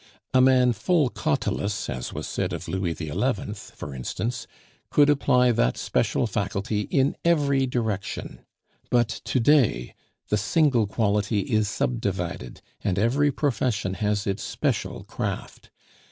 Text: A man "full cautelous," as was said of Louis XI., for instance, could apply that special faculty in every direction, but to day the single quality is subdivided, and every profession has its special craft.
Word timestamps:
A 0.33 0.41
man 0.41 0.73
"full 0.73 1.09
cautelous," 1.11 1.87
as 1.87 2.11
was 2.11 2.25
said 2.27 2.53
of 2.53 2.67
Louis 2.67 2.95
XI., 2.95 3.53
for 3.53 3.93
instance, 3.93 4.47
could 4.89 5.11
apply 5.11 5.51
that 5.51 5.77
special 5.77 6.25
faculty 6.25 6.87
in 6.89 7.15
every 7.23 7.67
direction, 7.67 8.39
but 8.89 9.09
to 9.25 9.39
day 9.39 9.93
the 10.29 10.37
single 10.37 10.87
quality 10.87 11.41
is 11.41 11.69
subdivided, 11.69 12.63
and 12.83 12.97
every 12.97 13.31
profession 13.31 13.93
has 13.93 14.25
its 14.25 14.41
special 14.41 15.03
craft. 15.03 15.69